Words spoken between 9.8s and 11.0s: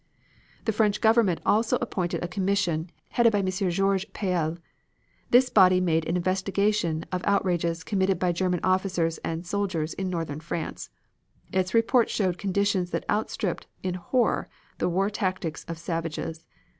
in Northern France.